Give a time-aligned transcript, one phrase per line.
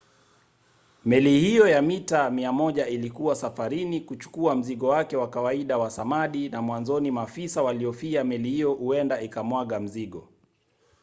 [1.05, 6.61] meli hiyo ya mita 100 ilikuwa safarini kuchukua mzigo wake wa kawaida wa samadi na
[6.61, 10.29] mwanzoni maafisa walihofia meli hiyo huenda ikamwaga mzigo